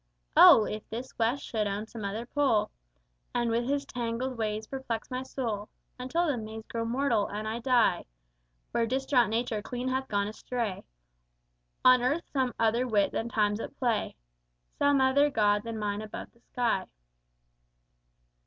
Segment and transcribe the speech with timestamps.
[0.35, 0.63] God!
[0.71, 2.71] if this West should own some other Pole,
[3.35, 7.59] And with his tangled ways perplex my soul Until the maze grow mortal, and I
[7.59, 8.05] die
[8.71, 10.85] Where distraught Nature clean hath gone astray,
[11.85, 14.15] On earth some other wit than Time's at play,
[14.79, 16.87] Some other God than mine above the sky!